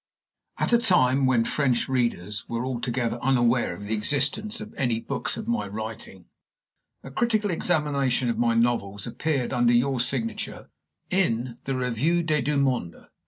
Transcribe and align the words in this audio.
AT 0.57 0.73
a 0.73 0.79
time 0.79 1.27
when 1.27 1.43
French 1.45 1.87
readers 1.87 2.49
were 2.49 2.65
altogether 2.65 3.19
unaware 3.21 3.75
of 3.75 3.83
the 3.85 3.93
existence 3.93 4.59
of 4.59 4.73
any 4.73 4.99
books 4.99 5.37
of 5.37 5.47
my 5.47 5.67
writing, 5.67 6.25
a 7.03 7.11
critical 7.11 7.51
examination 7.51 8.27
of 8.27 8.39
my 8.39 8.55
novels 8.55 9.05
appeared 9.05 9.53
under 9.53 9.73
your 9.73 9.99
signature 9.99 10.71
in 11.11 11.55
the 11.65 11.75
Revue 11.75 12.23
des 12.23 12.41
Deux 12.41 12.57
Mondes. 12.57 13.09